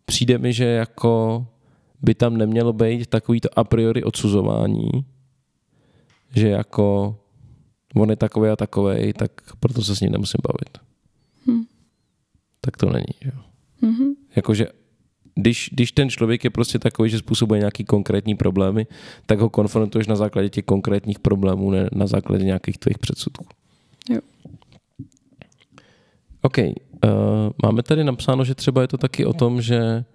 [0.06, 1.46] přijde mi, že jako
[2.02, 4.90] by tam nemělo být takovýto a priori odsuzování,
[6.36, 7.18] že jako
[7.96, 10.90] on je takový a takový, tak proto se s ním nemusím bavit.
[11.48, 11.64] Hmm.
[12.62, 13.42] Tak to není, že jo.
[13.90, 14.14] Mm-hmm.
[14.36, 14.68] Jakože
[15.36, 18.88] když, když ten člověk je prostě takový, že způsobuje nějaký konkrétní problémy,
[19.26, 23.46] tak ho konfrontuješ na základě těch konkrétních problémů, ne na základě nějakých tvých předsudků.
[24.10, 24.20] Jo.
[26.42, 26.58] OK.
[27.04, 27.12] Uh,
[27.64, 30.06] máme tady napsáno, že třeba je to taky o tom, že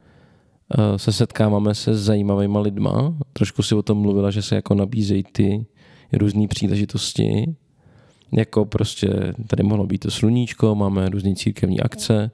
[0.78, 3.14] uh, se setkáváme se zajímavými lidma.
[3.32, 5.66] Trošku si o tom mluvila, že se jako nabízejí ty
[6.12, 7.56] různé příležitosti.
[8.32, 12.30] Jako prostě tady mohlo být to sluníčko, máme různé církevní akce.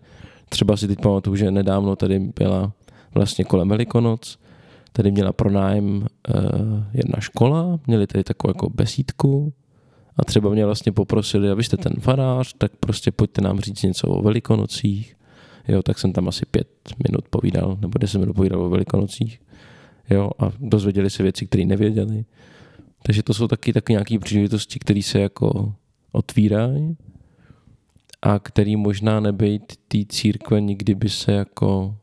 [0.48, 2.72] Třeba si teď pamatuju, že nedávno tady byla
[3.14, 4.38] vlastně kolem Velikonoc.
[4.92, 6.04] Tady měla pronájem uh,
[6.94, 9.52] jedna škola, měli tady takovou jako besídku
[10.20, 14.22] a třeba mě vlastně poprosili, abyste ten farář, tak prostě pojďte nám říct něco o
[14.22, 15.16] Velikonocích.
[15.68, 16.68] Jo, tak jsem tam asi pět
[17.08, 19.40] minut povídal, nebo deset minut povídal o Velikonocích.
[20.10, 22.24] Jo, a dozvěděli se věci, které nevěděli.
[23.02, 25.74] Takže to jsou taky, taky nějaké příležitosti, které se jako
[26.12, 26.96] otvírají
[28.22, 31.96] a který možná nebejt té církve nikdy by se jako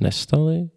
[0.00, 0.70] nestaly.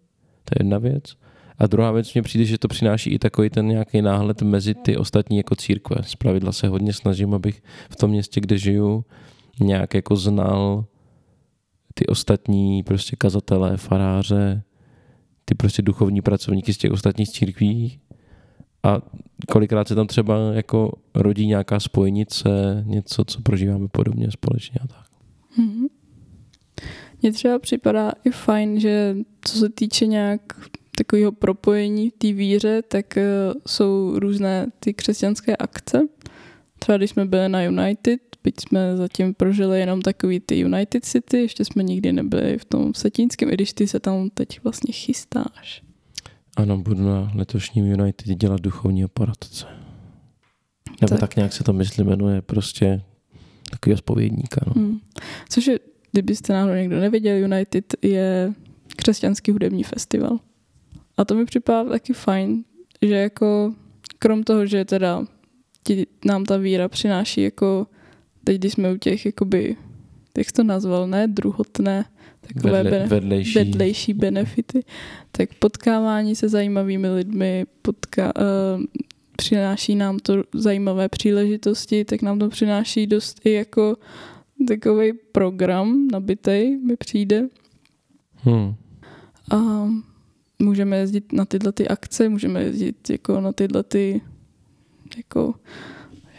[0.44, 1.16] To je jedna věc.
[1.58, 4.96] A druhá věc mně přijde, že to přináší i takový ten nějaký náhled mezi ty
[4.96, 5.96] ostatní jako církve.
[6.02, 9.04] Z pravidla se hodně snažím, abych v tom městě, kde žiju,
[9.60, 10.84] nějak jako znal
[11.94, 14.62] ty ostatní prostě kazatelé, faráře,
[15.44, 18.00] ty prostě duchovní pracovníky z těch ostatních církví
[18.82, 19.00] a
[19.48, 22.48] kolikrát se tam třeba jako rodí nějaká spojnice,
[22.86, 25.06] něco, co prožíváme podobně společně a tak.
[25.58, 25.86] Mm-hmm.
[27.22, 30.40] Mně třeba připadá i fajn, že co se týče nějak
[30.98, 36.08] takového propojení v té víře, tak uh, jsou různé ty křesťanské akce.
[36.78, 41.38] Třeba když jsme byli na United, byť jsme zatím prožili jenom takový ty United City,
[41.38, 45.82] ještě jsme nikdy nebyli v tom Setínském, i když ty se tam teď vlastně chystáš.
[46.56, 49.66] Ano, budu na letošním United dělat duchovního poradce.
[51.00, 53.02] Nebo tak, tak nějak se to myslím jmenuje, prostě
[53.70, 54.60] takový spovědníka.
[54.66, 54.72] No.
[54.76, 54.98] Hmm.
[55.48, 55.78] Což je,
[56.12, 58.52] kdybyste náhodou někdo nevěděl, United je
[58.96, 60.38] křesťanský hudební festival.
[61.18, 62.64] A to mi připadá taky fajn,
[63.02, 63.74] že jako
[64.18, 65.24] krom toho, že teda
[65.84, 67.86] ti, nám ta víra přináší jako
[68.44, 69.76] teď, když jsme u těch jakoby,
[70.38, 72.04] jak jsi to nazval, ne druhotné,
[72.40, 73.54] takové Vedle, benef- vedlejší.
[73.54, 74.84] vedlejší benefity,
[75.32, 78.82] tak potkávání se zajímavými lidmi, potká, uh,
[79.36, 83.96] přináší nám to zajímavé příležitosti, tak nám to přináší dost i jako
[84.68, 87.48] takový program nabitej mi přijde.
[88.34, 88.74] Hmm.
[89.50, 89.88] A
[90.58, 94.20] můžeme jezdit na tyhle ty akce, můžeme jezdit jako na tyhle ty
[95.16, 95.54] jako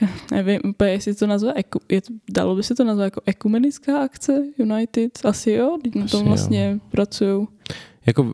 [0.32, 1.54] nevím úplně, jestli to nazve,
[1.92, 2.02] je,
[2.32, 5.26] dalo by se to nazvat jako ekumenická akce United?
[5.26, 7.48] Asi jo, když na tom vlastně pracují.
[8.06, 8.34] Jako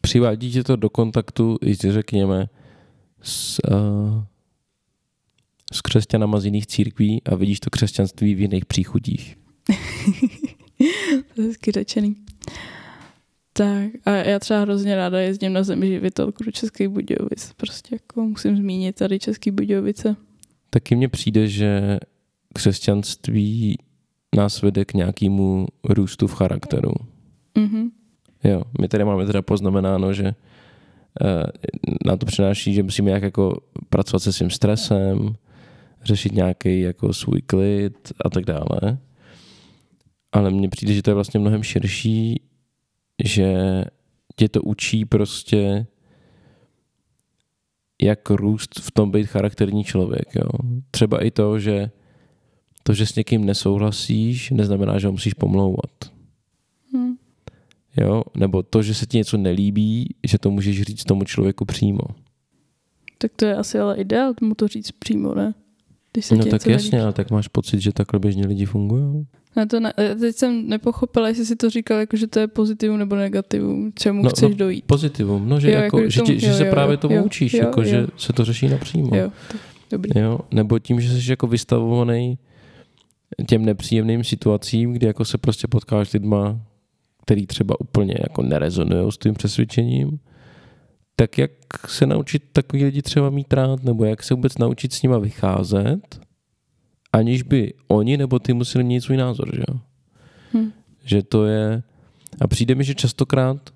[0.00, 2.48] přivádí tě to do kontaktu, řekněme,
[3.22, 4.22] s, uh,
[5.72, 9.36] s křesťanama z jiných církví a vidíš to křesťanství v jiných příchutích.
[11.34, 12.16] to je hezky řečený.
[13.58, 17.52] Tak a já třeba hrozně ráda jezdím na zemi živitelku do Českých Budějovic.
[17.56, 20.16] Prostě jako musím zmínit tady Český Budějovice.
[20.70, 21.98] Taky mně přijde, že
[22.54, 23.78] křesťanství
[24.36, 26.92] nás vede k nějakému růstu v charakteru.
[27.54, 27.90] Mm-hmm.
[28.44, 30.32] Jo, my tady máme teda poznamenáno, že uh,
[32.06, 35.34] nám to přináší, že musíme jak jako pracovat se svým stresem,
[36.04, 38.98] řešit nějaký jako svůj klid a tak dále.
[40.32, 42.42] Ale mně přijde, že to je vlastně mnohem širší,
[43.24, 43.54] že
[44.36, 45.86] tě to učí prostě
[48.02, 50.34] jak růst v tom být charakterní člověk.
[50.34, 50.48] Jo.
[50.90, 51.90] Třeba i to, že
[52.82, 55.90] to, že s někým nesouhlasíš, neznamená, že ho musíš pomlouvat.
[56.92, 57.16] Hmm.
[57.96, 58.22] Jo?
[58.36, 62.00] Nebo to, že se ti něco nelíbí, že to můžeš říct tomu člověku přímo.
[63.18, 65.54] Tak to je asi ale ideál mu to říct přímo, ne?
[66.18, 69.26] Když se no tak jasně, ale tak máš pocit, že takhle běžně lidi fungují?
[69.56, 72.98] Ne, to ne, teď jsem nepochopila, jestli si to říkal, jako, že to je pozitivum
[72.98, 74.84] nebo negativum, čemu no, chceš no, dojít.
[74.84, 77.24] Pozitivum, no, že, jo, jako, jako že, tomu, že jo, se jo, právě tomu jo,
[77.24, 77.86] učíš, jo, jako, jo.
[77.86, 79.16] že se to řeší napřímo.
[79.16, 79.30] Jo,
[79.90, 80.20] dobrý.
[80.20, 82.38] Jo, nebo tím, že jsi jako vystavovaný
[83.48, 86.60] těm nepříjemným situacím, kdy jako se prostě potkáš lidma,
[87.22, 90.18] který třeba úplně jako nerezonují s tím přesvědčením,
[91.20, 91.50] tak jak
[91.88, 96.20] se naučit takový lidi třeba mít rád, nebo jak se vůbec naučit s nima vycházet,
[97.12, 99.80] aniž by oni nebo ty museli mít svůj názor, že jo?
[100.52, 100.72] Hmm.
[101.04, 101.82] Že to je...
[102.40, 103.70] A přijde mi, že častokrát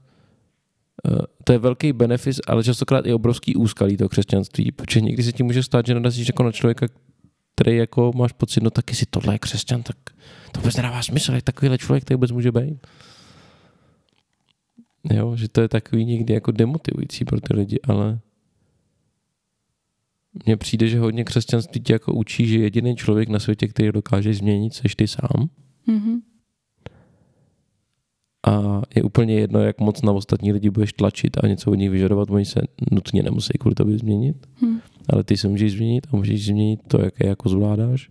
[1.11, 5.33] uh, to je velký benefit, ale častokrát i obrovský úskalí toho křesťanství, protože někdy se
[5.33, 6.87] ti může stát, že narazíš jako na člověka,
[7.55, 9.97] který jako máš pocit, no taky si tohle je křesťan, tak
[10.53, 12.87] to vůbec nedává smysl, jak takovýhle člověk tady vůbec může být.
[15.11, 18.21] Jo, že to je takový někdy jako demotivující pro ty lidi, ale
[20.47, 24.35] mně přijde, že hodně křesťanství tě jako učí, že jediný člověk na světě, který dokáže
[24.35, 25.49] změnit, seš ty sám.
[25.89, 26.21] Mm-hmm.
[28.47, 31.91] A je úplně jedno, jak moc na ostatní lidi budeš tlačit a něco od nich
[31.91, 32.61] vyžadovat, oni se
[32.91, 34.47] nutně nemusí kvůli tobě změnit.
[34.61, 34.81] Mm.
[35.09, 38.11] Ale ty se můžeš změnit a můžeš změnit to, jaké jako zvládáš.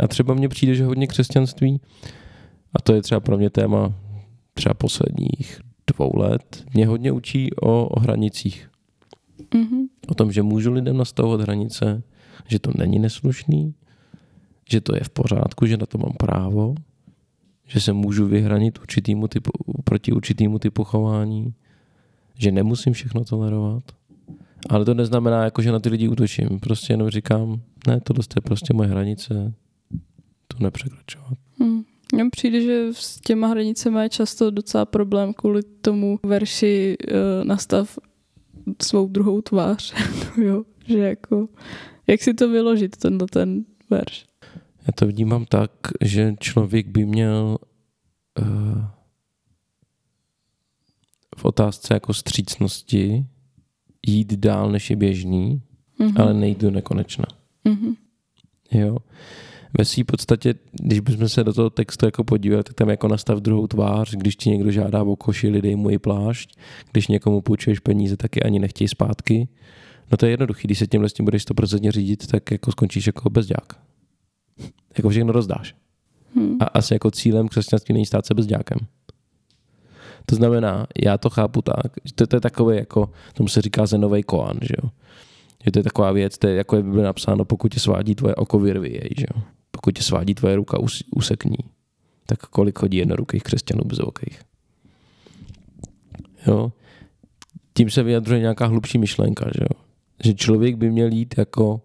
[0.00, 1.80] A třeba mně přijde, že hodně křesťanství,
[2.74, 3.94] a to je třeba pro mě téma
[4.54, 5.60] třeba posledních
[5.94, 8.70] dvou let, mě hodně učí o, o hranicích.
[9.50, 9.86] Mm-hmm.
[10.08, 12.02] O tom, že můžu lidem nastavovat hranice,
[12.48, 13.74] že to není neslušný,
[14.70, 16.74] že to je v pořádku, že na to mám právo,
[17.66, 19.50] že se můžu vyhranit určitýmu typu,
[19.84, 21.54] proti určitýmu typu chování,
[22.38, 23.84] že nemusím všechno tolerovat.
[24.68, 26.60] Ale to neznamená, jako, že na ty lidi útočím.
[26.60, 29.54] Prostě jenom říkám, ne, tohle je prostě moje hranice,
[30.48, 31.38] to nepřekračovat.
[31.60, 31.82] Hmm.
[32.12, 37.98] Mně přijde, že s těma hranicemi je často docela problém kvůli tomu verši uh, nastav
[38.82, 39.94] svou druhou tvář.
[40.42, 41.48] jo, že jako,
[42.06, 44.26] jak si to vyložit, tenhle ten verš?
[44.86, 45.70] Já to vnímám tak,
[46.00, 47.58] že člověk by měl
[48.40, 48.84] uh,
[51.36, 53.26] v otázce jako střícnosti
[54.06, 55.62] jít dál, než je běžný,
[56.00, 56.22] mm-hmm.
[56.22, 57.24] ale nejdu nekonečna.
[57.64, 57.96] Mm-hmm.
[58.72, 58.98] Jo.
[59.78, 63.38] Ve své podstatě, když bychom se do toho textu jako podívali, tak tam jako nastav
[63.38, 66.56] druhou tvář, když ti někdo žádá o košili, dej mu i plášť,
[66.92, 69.48] když někomu půjčuješ peníze, taky ani nechtějí zpátky.
[70.10, 73.06] No to je jednoduchý, když se tímhle s tím budeš 100% řídit, tak jako skončíš
[73.06, 73.72] jako bezďák.
[74.96, 75.74] jako všechno rozdáš.
[76.36, 76.56] Hmm.
[76.60, 78.78] A asi jako cílem křesťanství není stát se bezďákem.
[80.26, 83.86] To znamená, já to chápu tak, že to, to je takové jako, tomu se říká
[83.86, 84.90] zenový koan, že jo.
[85.64, 88.34] Že to je taková věc, to je, jako je bylo napsáno, pokud tě svádí tvoje
[88.34, 89.42] oko, vyrvi jej, že jo.
[89.72, 90.78] Pokud tě svádí tvoje ruka,
[91.16, 91.56] usekní.
[92.26, 94.40] Tak kolik chodí jednorukých křesťanů okých.
[96.46, 96.72] Jo.
[97.74, 99.80] Tím se vyjadřuje nějaká hlubší myšlenka, že jo.
[100.24, 101.80] Že člověk by měl jít jako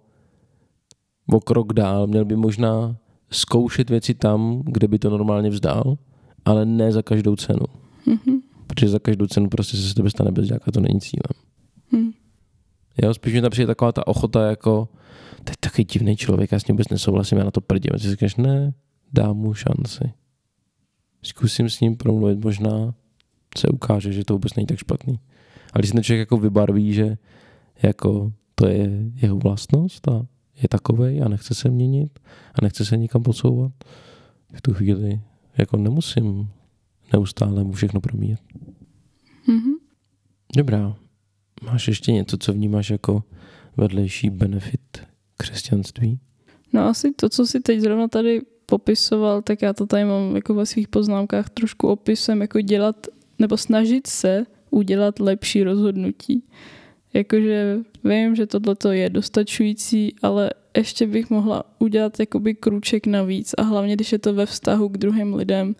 [1.31, 2.97] o krok dál, měl by možná
[3.31, 5.97] zkoušet věci tam, kde by to normálně vzdál,
[6.45, 7.65] ale ne za každou cenu.
[8.07, 8.41] Mm-hmm.
[8.67, 11.43] Protože za každou cenu prostě se z tebe stane bezďák a to není cílem.
[11.91, 12.11] Mm.
[13.03, 14.89] Jo, spíš mi tam přijde taková ta ochota jako,
[15.47, 17.91] to je takový divný člověk, já s ním vůbec nesouhlasím, já na to prdím.
[17.93, 18.73] A ty říkáš, ne,
[19.13, 20.11] dám mu šanci.
[21.21, 22.93] Zkusím s ním promluvit, možná
[23.57, 25.19] se ukáže, že to vůbec není tak špatný.
[25.73, 27.17] Ale když se ten člověk jako vybarví, že
[27.83, 30.25] jako to je jeho vlastnost a
[30.61, 32.19] je takovej a nechce se měnit
[32.55, 33.71] a nechce se nikam posouvat,
[34.53, 35.21] v tu chvíli
[35.57, 36.49] jako nemusím
[37.13, 38.39] neustále mu všechno promíjet.
[39.47, 39.73] Mm-hmm.
[40.57, 40.95] Dobrá.
[41.63, 43.23] Máš ještě něco, co vnímáš jako
[43.77, 44.76] vedlejší benefit
[45.37, 46.19] křesťanství?
[46.73, 50.53] No asi to, co si teď zrovna tady popisoval, tak já to tady mám jako
[50.53, 53.07] ve svých poznámkách trošku opisem, jako dělat
[53.39, 56.43] nebo snažit se udělat lepší rozhodnutí.
[57.13, 63.61] Jakože vím, že tohle je dostačující, ale ještě bych mohla udělat jakoby krůček navíc a
[63.61, 65.75] hlavně, když je to ve vztahu k druhým lidem,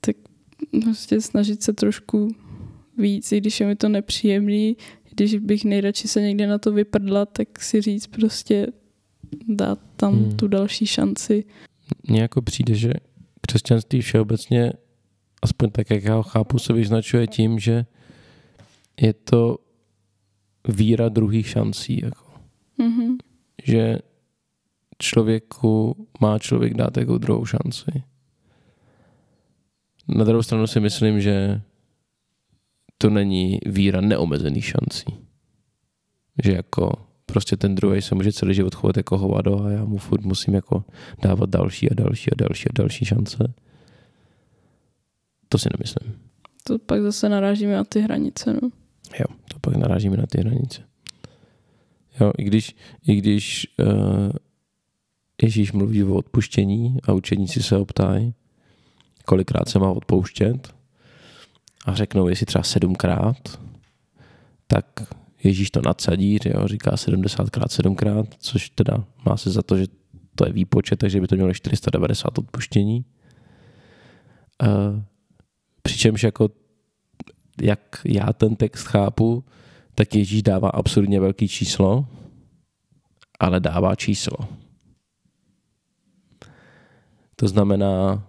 [0.00, 0.16] tak
[0.82, 2.34] prostě snažit se trošku
[2.98, 4.76] víc, i když je mi to nepříjemný,
[5.14, 8.66] když bych nejradši se někde na to vyprdla, tak si říct prostě
[9.48, 10.36] dát tam hmm.
[10.36, 11.44] tu další šanci.
[12.08, 12.92] Mně jako přijde, že
[13.40, 14.72] křesťanství všeobecně,
[15.42, 17.86] aspoň tak, jak já ho chápu, se vyznačuje tím, že
[19.00, 19.58] je to
[20.68, 22.00] víra druhých šancí.
[22.04, 22.24] Jako.
[22.78, 23.16] Mm-hmm.
[23.64, 23.98] Že
[24.98, 28.02] člověku má člověk dát jako druhou šanci.
[30.08, 31.60] Na druhou stranu si myslím, že
[32.98, 35.04] to není víra neomezených šancí.
[36.44, 36.92] Že jako
[37.26, 40.54] prostě ten druhý se může celý život chovat jako hovado a já mu furt musím
[40.54, 40.84] jako
[41.22, 43.54] dávat další a další a další a další šance.
[45.48, 46.20] To si nemyslím.
[46.66, 48.70] To pak zase narážíme na ty hranice, no.
[49.20, 50.82] Jo, to pak narážíme na ty hranice.
[52.20, 52.76] Jo, i když,
[53.06, 54.32] i když uh,
[55.42, 58.34] Ježíš mluví o odpuštění a učeníci se ho ptají,
[59.24, 60.73] kolikrát se má odpouštět
[61.84, 63.60] a řeknou, jestli třeba sedmkrát,
[64.66, 64.86] tak
[65.44, 69.86] Ježíš to nadsadí, jo, říká 70krát sedmkrát, což teda má se za to, že
[70.34, 73.04] to je výpočet, takže by to mělo 490 odpuštění.
[74.62, 75.02] Uh,
[75.82, 76.50] přičemž jako
[77.62, 79.44] jak já ten text chápu,
[79.94, 82.06] tak Ježíš dává absurdně velký číslo,
[83.40, 84.36] ale dává číslo.
[87.36, 88.26] To znamená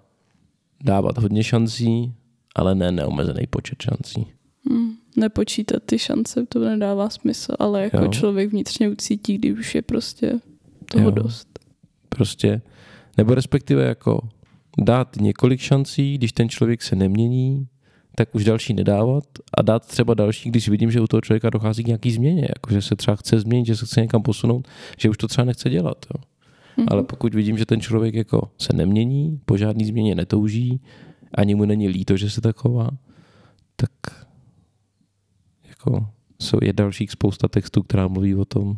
[0.83, 2.13] dávat hodně šancí,
[2.55, 4.27] ale ne neomezený počet šancí.
[4.69, 8.07] Hmm, nepočítat ty šance, to nedává smysl, ale jako jo.
[8.07, 10.39] člověk vnitřně ucítí, když už je prostě
[10.91, 11.11] toho jo.
[11.11, 11.59] dost.
[12.09, 12.61] Prostě,
[13.17, 14.29] nebo respektive jako
[14.77, 17.67] dát několik šancí, když ten člověk se nemění,
[18.15, 19.23] tak už další nedávat
[19.57, 22.73] a dát třeba další, když vidím, že u toho člověka dochází k nějaký změně, jako
[22.73, 25.69] že se třeba chce změnit, že se chce někam posunout, že už to třeba nechce
[25.69, 26.05] dělat.
[26.15, 26.23] Jo.
[26.77, 26.87] Mm-hmm.
[26.91, 30.81] Ale pokud vidím, že ten člověk jako se nemění, po žádný změně netouží,
[31.35, 32.89] ani mu není líto, že se tak chová,
[33.75, 33.91] tak
[35.67, 36.07] jako
[36.41, 38.77] jsou je dalších spousta textů, která mluví o tom,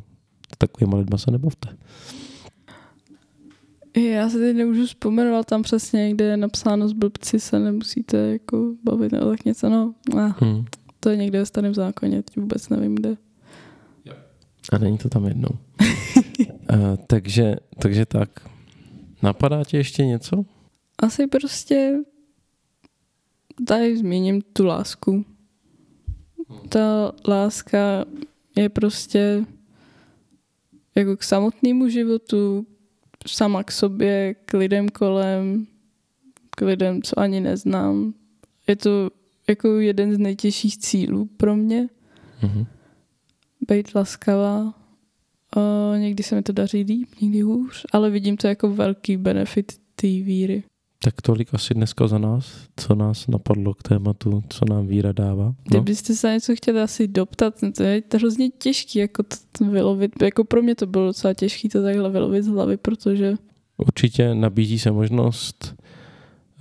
[0.58, 1.78] takovýma lidma se nebavte.
[3.97, 8.74] Já se teď nemůžu vzpomenout, tam přesně někde je napsáno z blbci se nemusíte jako
[8.84, 9.93] bavit nebo tak něco, no.
[10.18, 10.66] A, hmm.
[10.99, 13.18] To je někde ve starém zákoně, teď vůbec nevím kde.
[14.72, 15.49] A není to tam jednou.
[16.39, 18.30] uh, takže, takže tak.
[19.24, 20.45] Napadá ti ještě něco?
[20.99, 21.93] Asi prostě
[23.66, 25.26] tady zmíním tu lásku.
[26.70, 28.05] Ta láska
[28.55, 29.45] je prostě
[30.95, 32.68] jako k samotnému životu,
[33.28, 35.68] sama k sobě, k lidem kolem,
[36.55, 38.14] k lidem, co ani neznám.
[38.68, 39.10] Je to
[39.49, 41.89] jako jeden z nejtěžších cílů pro mě.
[42.41, 42.66] Mm-hmm.
[43.68, 44.74] Být laskavá.
[45.55, 49.72] O, někdy se mi to daří líp, někdy hůř, ale vidím to jako velký benefit
[49.95, 50.64] té víry.
[51.04, 55.45] Tak tolik asi dneska za nás, co nás napadlo k tématu, co nám víra dává.
[55.45, 55.54] No?
[55.70, 59.24] Kdybyste se něco chtěli asi doptat, to je hrozně těžký jako
[59.58, 60.22] to vylovit.
[60.22, 63.36] Jako pro mě to bylo docela těžké to takhle vylovit z hlavy, protože...
[63.78, 65.76] Určitě nabízí se možnost,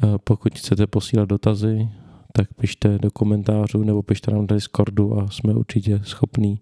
[0.02, 1.88] eh, pokud chcete posílat dotazy,
[2.32, 6.60] tak pište do komentářů nebo pište nám do Discordu a jsme určitě schopní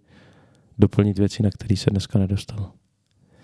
[0.79, 2.73] doplnit věci, na které se dneska nedostalo.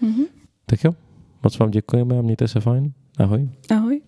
[0.03, 0.25] Mm-hmm.
[0.67, 0.95] Tak jo,
[1.43, 2.93] moc vám děkujeme a mějte se fajn.
[3.19, 3.49] Ahoj.
[3.71, 4.01] Ahoj.